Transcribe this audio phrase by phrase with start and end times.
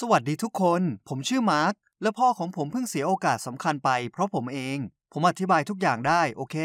[0.00, 4.78] สวัสดีทุกคน ผมชื่อมาร์ค และพ่อของผมเพิ่งเสียโอกาสสำคัญไป เพราะผมเอง
[5.12, 6.56] ผมอธิบายทุกอย่างได้ โอเค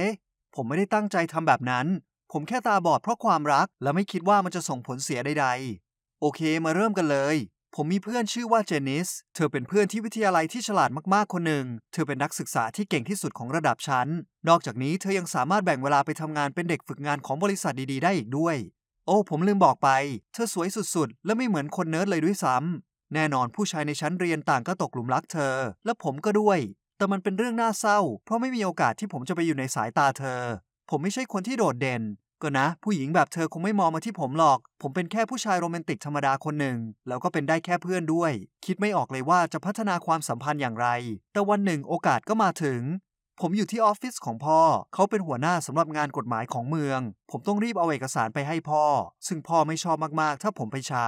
[0.55, 1.87] ผมไม่ได้ตั้งใจทำแบบนั้น
[2.31, 7.35] ผมแค่ตาบอดเพราะความรัก และไม่คิดว่ามันจะส่งผลเสียใดๆ โอเค มาเริ่มกันเลย
[7.75, 14.07] ผมมีเพื่อนชื่อว่าเจนิส เธอเป็นเพื่อนที่วิทยาลัยที่ฉลาดมากๆ คนหนึ่ง เธอเป็นนักศึกษาที่เก่งที่สุดของระดับชั้น
[14.47, 18.55] นอกจากนี้เธอยังสามารถแบ่งเวลาไปทำงานเป็นเด็กฝึกงานของบริษัทดีๆ ได้อีกด้วย
[19.05, 19.89] โอ้ ผมลืมบอกไป
[20.33, 25.55] เธอสวยสุดๆ และไม่เหมือนคนเนิร์ดเลยด้วยซ้ำ แน่นอนผู้ชายในชั้นเรียนต่างก็ตกหลุมรักเธอ
[25.85, 26.59] และผมก็ด้วย
[26.97, 30.41] แต่มันเป็นเรื่องน่าเศร้า เพราะไม่มีโอกาสที่ผมจะไปอยู่ในสายตาเธอ
[30.89, 32.03] ผมไม่ใช่คนที่โดดเด่น
[32.41, 38.31] ก็นะ ผู้หญิงแบบเธอคงไม่มองมาที่ผมหรอก ผมเป็นแค่ผู้ชายโรแมนติกธรรมดาคนหนึ่ง แล้วก็เป็นได้แค่เพื่อนด้วย
[38.65, 40.87] คิดไม่ออกเลยว่าจะพัฒนาความสัมพันธ์อย่างไร
[41.33, 42.81] แต่วันหนึ่งโอกาสก็มาถึง
[43.41, 44.61] ผมอยู่ที่ออฟฟิศของพ่อ
[44.93, 46.99] เขาเป็นหัวหน้าสำหรับงานกฎหมายของเมือง
[47.31, 48.83] ผมต้องรีบเอาเอกสารไปให้พ่อ
[49.27, 51.05] ซึ่งพ่อไม่ชอบมาก ๆ ถ้าผมไปช้า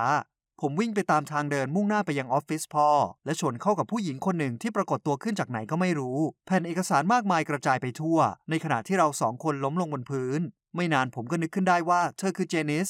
[0.65, 2.89] ผมวิ่งไปตามทางเดินมุ่งหน้าไปยังออฟฟิศพ่อ
[3.25, 10.41] และชนเข้ากับผู้หญิงคนหนึ่งที่ปรากฏตัวขึ้นจากไหนก็ไม่รู้ แผ่นเอกสารมากมายกระจายไปทั่ว ในขณะที่เราสองคนล้มลงบนพื้น
[10.75, 12.89] ไม่นานผมก็นึกขึ้นได้ว่าเธอคือเจนิส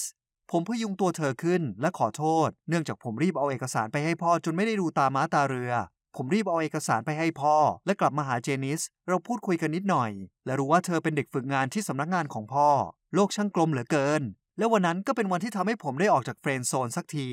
[0.52, 5.71] ผมพยุงตัวเธอขึ้นและขอโทษ เนื่องจากผมรีบเอาเอกสารไปให้พ่อจนไม่ได้ดูตาม้าตาเรือ
[6.15, 10.11] ผมรีบเอาเอกสารไปให้พ่อ และกลับมาหาเจนิส เราพูดคุยกันนิดหน่อย
[10.45, 12.69] และรู้ว่าเธอเป็นเด็กฝึกงานที่สำนักงานของพ่อ
[13.13, 14.23] โลกช่างกลมเหลือเกิน
[14.58, 17.30] และวันนั้นก็เป็นวันที่ทำให้ผมได้ออกจากเฟรนด์โซนสักที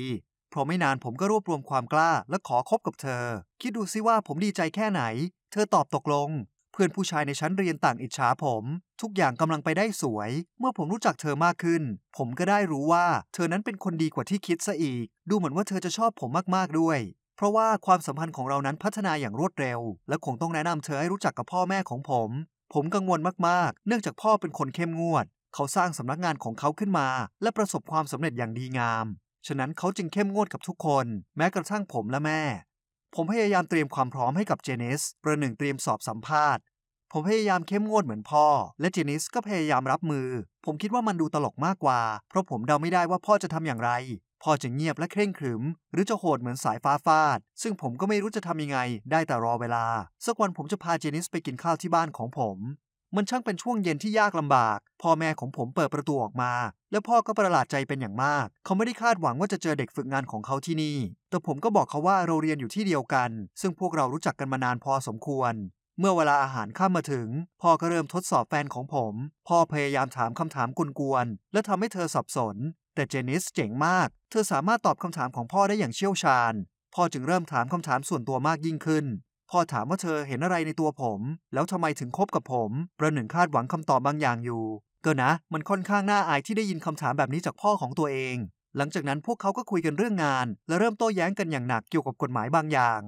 [0.51, 3.23] เพราะไม่นานผมก็รวบรวมความกล้าและขอคบกับเธอ
[3.61, 5.03] คิดดูซิว่าผมดีใจแค่ไหน
[5.51, 6.29] เธอตอบตกลง
[6.71, 8.63] เพื่อนผู้ชายในชั้นเรียนต่างอิจฉาผม
[9.01, 11.83] ทุกอย่างกำลังไปได้สวย เมื่อผมรู้จักเธอมากขึ้น
[12.17, 16.99] ผมก็ได้รู้ว่า เธอนั้นเป็นคนดีกว่าที่คิดซะอีก ดูเหมือนว่าเธอจะชอบผมมากๆด้วย
[17.35, 19.79] เพราะว่าความสัมพันธ์ของเรานั้นพัฒนาอย่างรวดเร็ว
[20.09, 22.29] และคงต้องแนะนำเธอให้รู้จักกับพ่อแม่ของผม
[22.73, 27.07] ผมกังวลมากๆ เนื่องจากพ่อเป็นคนเข้มงวดเขาสร้างสำนักงานของเขาขึ้นมา
[27.41, 29.05] และประสบความสำเร็จอย่างดีงาม
[29.47, 31.05] ฉะนั้นเขาจึงเข้มงวดกับทุกคน
[31.37, 32.41] แม้กระทั่งผมและแม่
[33.15, 36.63] ผมพยายามเตรียมความพร้อมให้กับเจเนสประหนึ่งเตรียมสอบสัมภาษณ์
[37.11, 38.45] ผมพยายามเข้มงวดเหมือนพ่อ
[38.79, 40.27] และเจนิสก็พยายามรับมือ
[40.65, 43.91] ผมคิดว่ามันดูตลกมากกว่า เพราะผมเดาไม่ได้ว่าพ่อจะทำอย่างไร
[44.43, 48.79] พ่อจะเงียบและเคร่งขรึม หรือจะโหดเหมือนสายฟ้าฟาด ซึ่งผมก็ไม่รู้จะทำยังไง
[49.11, 49.85] ได้แต่รอเวลา
[50.25, 52.57] สักวันผมจะพาเจนิสไปกินข้าวที่บ้านของผม
[53.15, 56.53] มันช่างเป็นช่วงเย็นที่ยากลำบาก พ่อแม่ของผมเปิดประตูออกมา
[56.91, 60.97] และพ่อก็ประหลาดใจเป็นอย่างมาก เขาไม่ได้คาดหวังว่าจะเจอเด็กฝึกงานของเขาที่นี่
[61.29, 63.29] แต่ผมก็บอกเขาว่าเราเรียนอยู่ที่เดียวกัน
[63.61, 65.53] ซึ่งพวกเรารู้จักกันมานานพอสมควร
[65.99, 67.27] เมื่อเวลาอาหารข้ามมาถึง
[67.61, 69.13] พ่อก็เริ่มทดสอบแฟนของผม
[69.47, 70.67] พ่อพยายามถามคำถาม
[70.99, 72.55] กวนๆและทำให้เธอสับสน
[72.95, 76.53] แต่เจนิสเจ๋งมาก เธอสามารถตอบคำถามของพ่อได้อย่างเชี่ยวชาญ
[76.95, 79.05] พ่อจึงเริ่มถามคำถามส่วนตัวมากยิ่งขึ้น
[79.51, 81.19] พ่อถามว่าเธอเห็นอะไรในตัวผม
[81.53, 84.63] แล้วทำไมถึงคบกับผมประหนึ่งคาดหวังคำตอบบางอย่างอยู่
[85.05, 88.35] ก็นะ มันค่อนข้างน่าอายที่ได้ยินคำถามแบบนี้จากพ่อของตัวเอง
[88.77, 92.99] หลังจากนั้นพวกเขาก็คุยกันเรื่องงาน และเริ่มโต้แย้งกันอย่างหนักเกี่ยวกับกฎหมายบางอย่าง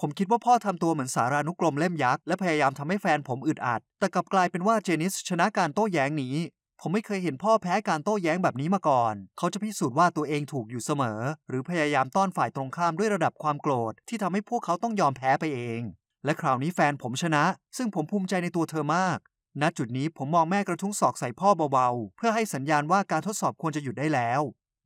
[0.00, 6.34] ผมคิดว่าพ่อทำตัวเหมือนสารานุกรมเล่มยักษ์และพยายามทำให้แฟนผมอึดอัด แต่กลับกลายเป็นว่าเจนิสชนะการโต้แย้งนี้
[6.84, 15.80] ผมไม่เคยเห็นพ่อแพ้การโต้แย้งแบบนี้มาก่อน เขาจะพิสูจน์ว่าตัวเองถูกอยู่เสมอ หรือพยายามต้อนฝ่ายตรงข้ามด้วยระดับความโกรธ ที่ทำให้พวกเขาต้องยอมแพ้ไปเอง
[16.24, 17.44] และคราวนี้แฟนผมชนะ
[17.76, 19.18] ซึ่งผมภูมิใจในตัวเธอมาก
[19.60, 24.40] ณจุดนี้ผมมองแม่กระทุ้งศอกใส่พ่อเบาๆ เพื่อให้สัญญาณว่าการทดสอบควรจะหยุดได้แล้ว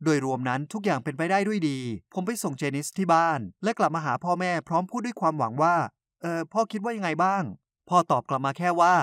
[0.05, 1.79] โดยรวมนั้นทุกอย่างเป็นไปได้ด้วยดี
[2.15, 5.77] ผมไปส่งเจนิสที่บ้าน และกลับมาหาพ่อแม่พร้อมพูดด้วยความหวังว่า
[6.23, 7.43] เออพ่อคิดว่ายังไงบ้าง
[7.89, 8.95] พ่อตอบกลับมาแค่ว่า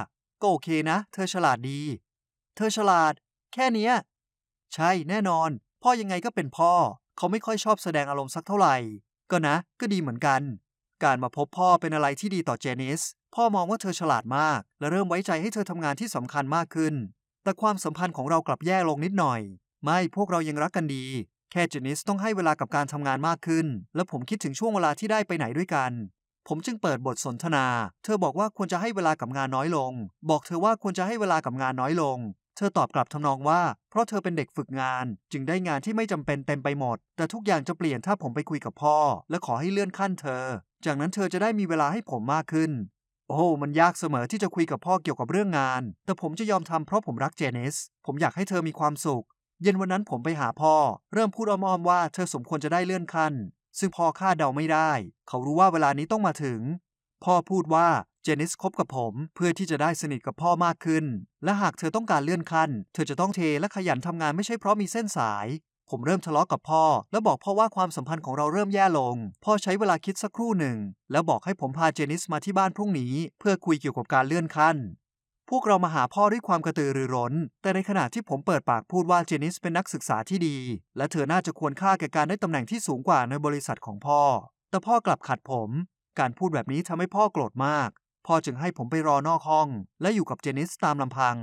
[0.41, 1.81] ก็โอเคนะ เธอฉลาดดี
[2.55, 3.13] เธอฉลาด
[3.53, 3.93] แค่เนี้ย
[4.73, 5.49] ใช่แน่นอน
[5.83, 6.73] พ่อยังไงก็เป็นพ่อ
[7.17, 8.75] เขาไม่ค่อยชอบแสดงอารมณ์สักเท่าไหร่
[9.31, 10.41] ก็นะ ก็ดีเหมือนกัน
[11.03, 13.01] การมาพบพ่อเป็นอะไรที่ดีต่อเจนิส
[13.35, 16.93] พ่อมองว่าเธอฉลาดมาก และเริ่มไว้ใจให้เธอทำงานที่สำคัญมากขึ้น
[17.43, 19.41] แต่ความสัมพันธ์ของเรากลับแย่ลงนิดหน่อย
[19.83, 21.05] ไม่พวกเรายังรักกันดี
[21.51, 25.91] แค่เจนิสต้องให้เวลากับการทำงานมากขึ้น และผมคิดถึงช่วงเวลาที่ได้ไปไหนด้วยกัน
[26.47, 27.65] ผมจึงเปิดบทสนทนา
[28.03, 29.91] เธอบอกว่าควรจะให้เวลากับงานน้อยลง
[30.29, 32.17] บอกเธอว่าควรจะให้เวลากับงานน้อยลง
[32.57, 38.97] เธอตอบกลับทำนองว่า เพราะเธอเป็นเด็กฝึกงาน จึงได้งานที่ไม่จำเป็นเต็มไปหมด แต่ทุกอย่างจะเปลี่ยนถ้าผมไปคุยกับพ่อ
[39.29, 40.43] และขอให้เลื่อนขั้นเธอ
[40.85, 42.71] จากนั้นเธอจะได้มีเวลาให้ผมมากขึ้น
[43.29, 49.25] โอ้ มันยากเสมอที่จะคุยกับพ่อเกี่ยวกับเรื่องงาน แต่ผมจะยอมทำเพราะผมรักเจเนส ผมอยากให้เธอมีความสุข
[49.61, 50.75] เย็นวันนั้นผมไปหาพ่อ
[51.13, 53.33] เริ่มพูดอ้อมๆว่าเธอสมควรจะได้เลื่อนขั้น
[53.79, 54.91] ซึ่งพ่อคาดเดาไม่ได้
[55.27, 56.59] เขารู้ว่าเวลานี้ต้องมาถึง
[57.27, 57.87] พ่อพูดว่า
[58.23, 61.05] เจนิสคบกับผมเพื่อที่จะได้สนิทกับพ่อมากขึ้น
[61.43, 65.47] และหากเธอต้องการเลื่อนขั้น เธอจะต้องเทและขยันทำงานไม่ใช่เพราะมีเส้นสาย
[65.89, 69.15] ผมเริ่มทะเลาะกับพ่อ และบอกพ่อว่าความสัมพันธ์ของเราเริ่มแย่ลง
[69.45, 70.77] พ่อใช้เวลาคิดสักครู่หนึ่ง
[71.11, 74.77] แล้วบอกให้ผมพาเจนิสมาที่บ้านพรุ่งนี้ เพื่อคุยเกี่ยวกับการเลื่อนขั้น
[75.49, 80.57] พวกเรามาหาพ่อด้วยความกระตือรือร้น แต่ในขณะที่ผมเปิดปากพูดว่าเจนิสเป็นนักศึกษาที่ดี
[80.97, 84.21] และเธอน่าจะควรค่าแก่การได้ตำแหน่งที่สูงกว่าในบริษัทของพ่อ
[84.69, 85.69] แต่พ่อกลับขัดผม
[86.19, 87.89] การพูดแบบนี้ทำให้พ่อโกรธมาก
[88.27, 89.69] พ่อจึงให้ผมไปรอนอกห้อง
[90.01, 91.37] และอยู่กับเจนิสตามลำพัง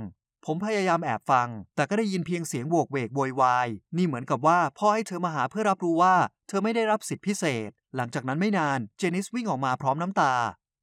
[0.45, 6.15] ผมพยายามแอบฟัง แต่ก็ได้ยินเพียงเสียงโวกเวกโวยวาย นี่เหมือนกับว่าพ่อให้เธอมาหาเพื่อรับรู้ว่า
[6.47, 10.33] เธอไม่ได้รับสิทธิพิเศษ หลังจากนั้นไม่นาน เจนิสวิ่งออกมาพร้อมน้ำตา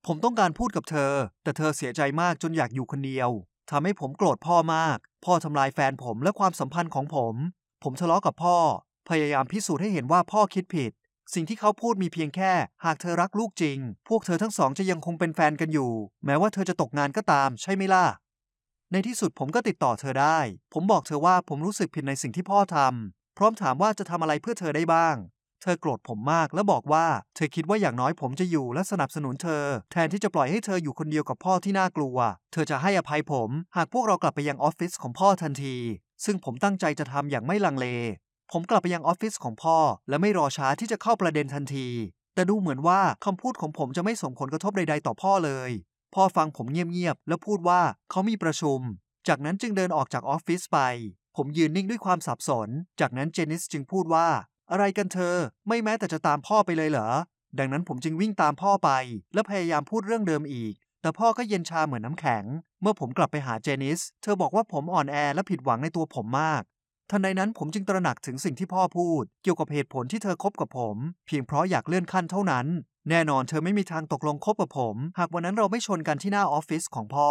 [0.06, 1.12] ผมต้องการพูดกับเธอ
[1.42, 3.30] แต่เธอเสียใจมากจนอยากอยู่คนเดียว
[3.70, 7.34] ทำให้ผมโกรธพ่อมาก พ่อทำลายแฟนผมและความสัมพันธ์ของผม
[7.82, 8.58] ผมทะเลาะกับพ่อ
[9.08, 10.92] พยายามพิสูจน์ให้เห็นว่าพ่อคิดผิด
[11.34, 12.52] สิ่งที่เขาพูดมีเพียงแค่
[12.84, 13.78] หากเธอรักลูกจริง
[14.08, 15.92] พวกเธอทั้งสองจะยังคงเป็นแฟนกันอยู่
[16.24, 18.06] แม้ว่าเธอจะตกงานก็ตาม ใช่ไหมล่ะ
[18.92, 20.38] ในที่สุดผมก็ติดต่อเธอได้
[20.72, 25.16] ผมบอกเธอว่าผมรู้สึกผิดในสิ่งที่พ่อทำพร้อมถามว่าจะทำอะไรเพื่อเธอได้บ้าง
[25.62, 32.16] เธอโกรธผมมากและบอกว่า เธอคิดว่าอย่างน้อยผมจะอยู่และสนับสนุนเธอ แทนที่จะปล่อยให้เธออยู่คนเดียวกับพ่อที่น่ากลัว
[32.52, 35.76] เธอจะให้อภัยผม หากพวกเรากลับไปยังออฟฟิศของพ่อทันที
[36.24, 37.86] ซึ่งผมตั้งใจจะทำอย่างไม่ลังเล
[38.52, 39.78] ผมกลับไปยังออฟฟิศของพ่อ
[40.08, 41.88] และไม่รอช้าที่จะเข้าประเด็นทันที
[42.34, 45.70] แต่ดูเหมือนว่าคำพูดของผมจะไม่ส่งผลกระทบใด ๆ ต่อพ่อเลย
[46.14, 47.80] พ่อฟังผมเงียบๆ แล้วพูดว่า
[48.10, 48.80] เขามีประชุม
[49.28, 50.78] จากนั้นจึงเดินออกจากออฟฟิศไป
[51.36, 52.68] ผมยืนนิ่งด้วยความสับสน
[53.00, 54.28] จากนั้นเจนิสจึงพูดว่า
[54.70, 55.36] อะไรกันเธอ
[55.68, 57.08] ไม่แม้แต่จะตามพ่อไปเลยเหรอ
[57.58, 58.90] ดังนั้นผมจึงวิ่งตามพ่อไป
[59.34, 62.44] และพยายามพูดเรื่องเดิมอีก แต่พ่อก็เย็นชาเหมือนน้ำแข็ง
[62.80, 66.62] เมื่อผมกลับไปหาเจนิส เธอบอกว่าผมอ่อนแอและผิดหวังในตัวผมมาก
[67.10, 70.96] ทันใดนั้นผมจึงตระหนักถึงสิ่งที่พ่อพูด เกี่ยวกับเหตุผลที่เธอคบกับผม
[71.26, 72.66] เพียงเพราะอยากเลื่อนขั้นเท่านั้น
[73.10, 77.30] แน่นอนเธอไม่มีทางตกลงคบกับผม หากวันนั้นเราไม่ชนกันที่หน้าออฟฟิศของพ่อ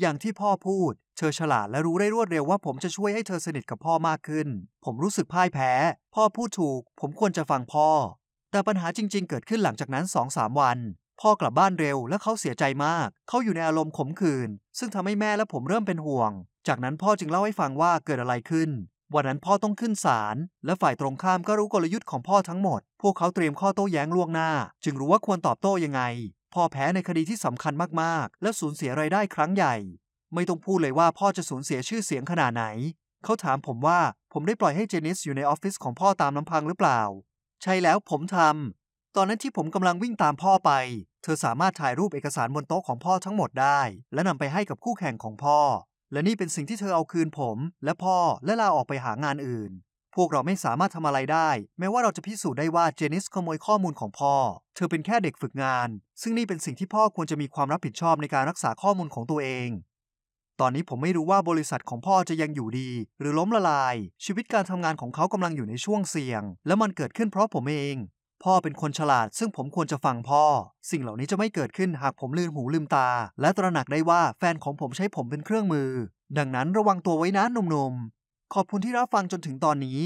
[0.00, 4.48] อย่างที่พ่อพูด เธอฉลาดและรู้ได้รวดเร็วว่าผมจะช่วยให้เธอสนิทกับพ่อมากขึ้น
[4.84, 5.72] ผมรู้สึกพ่ายแพ้
[6.14, 7.88] พ่อพูดถูก ผมควรจะฟังพ่อ
[8.50, 10.78] แต่ปัญหาจริง ๆ เกิดขึ้นหลังจากนั้น2องสามวัน
[11.20, 14.48] พ่อกลับบ้านเร็วและเขาเสียใจมาก เขาอยู่ในอารมณ์ขมขื่น
[14.78, 16.30] ซึ่งทำให้แม่และผมเริ่มเป็นห่วง
[16.68, 18.70] จากนั้นพ่อจึงเล่าให้ฟังว่าเกิดอะไรขึ้น
[19.14, 24.50] วันนั้นพ่อต้องขึ้นศาลและฝ่ายตรงข้ามก็รู้กลยุทธ์ของพ่อทั้งหมด พวกเขาเตรียมข้อโต้แย้งล่วงหน้า
[24.84, 26.02] จึงรู้ว่าควรตอบโต้ยังไง
[26.54, 27.72] พ่อแพ้ในคดีที่สำคัญ
[28.02, 29.74] มากๆ และสูญเสียรายได้ครั้งใหญ่
[30.34, 32.64] ไม่ต้องพูดเลยว่าพ่อจะสูญเสียชื่อเสียงขนาดไหน
[33.24, 34.00] เขาถามผมว่า
[34.32, 37.00] ผมได้ปล่อยให้เจนิสอยู่ในออฟฟิศของพ่อตามลำพังหรือเปล่า
[37.62, 40.70] ใช่แล้วผมทำตอนนั้นที่ผมกำลังวิ่งตามพ่อไป
[41.22, 43.80] เธอสามารถถ่ายรูปเอกสารบนโต๊ะของพ่อทั้งหมดได้
[44.14, 45.60] และนำไปให้กับคู่แข่งของพ่อ
[46.12, 49.72] และนี่เป็นสิ่งที่เธอเอาคืนผม และพ่อและลาออกไปหางานอื่น
[50.14, 54.34] พวกเราไม่สามารถทำอะไรได้ แม้ว่าเราจะพิสูจน์ได้ว่าเจนิสขโมยข้อมูลของพ่อ
[54.74, 55.88] เธอเป็นแค่เด็กฝึกงาน
[56.22, 59.68] ซึ่งนี่เป็นสิ่งที่พ่อควรจะมีความรับผิดชอบในการรักษาข้อมูลของตัวเอง
[60.60, 62.90] ตอนนี้ผมไม่รู้ว่าบริษัทของพ่อจะยังอยู่ดี
[63.20, 63.94] หรือล้มละลาย
[64.24, 67.96] ชีวิตการทำงานของเขากำลังอยู่ในช่วงเสี่ยง และมันเกิดขึ้นเพราะผมเอง
[68.44, 70.44] พ่อเป็นคนฉลาด ซึ่งผมควรจะฟังพ่อ
[70.90, 73.08] สิ่งเหล่านี้จะไม่เกิดขึ้นหากผมลืมหูลืมตา
[73.40, 75.90] และตระหนักได้ว่าแฟนของผมใช้ผมเป็นเครื่องมือ
[76.38, 80.00] ดังนั้นระวังตัวไว้นะหนุ่มๆ ขอบคุณที่รับฟังจนถึงตอนนี้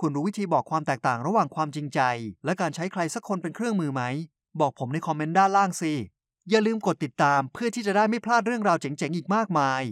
[0.00, 2.00] คุณรู้วิธีบอกความแตกต่างระหว่างความจริงใจ
[2.44, 4.02] และการใช้ใครสักคนเป็นเครื่องมือไหม
[4.60, 5.92] บอกผมในคอมเมนต์ด้านล่างสิ
[6.50, 9.82] อย่าลืมกดติดตามเพื่อที่จะได้ไม่พลาดเรื่องราวเจ๋งๆ อีกมากมาย